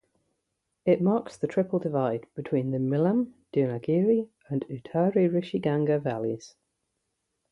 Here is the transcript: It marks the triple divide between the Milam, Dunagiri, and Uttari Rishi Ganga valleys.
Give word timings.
It 0.83 0.99
marks 0.99 1.37
the 1.37 1.45
triple 1.45 1.77
divide 1.77 2.25
between 2.33 2.71
the 2.71 2.79
Milam, 2.79 3.35
Dunagiri, 3.53 4.29
and 4.49 4.65
Uttari 4.67 5.31
Rishi 5.31 5.59
Ganga 5.59 5.99
valleys. 5.99 6.55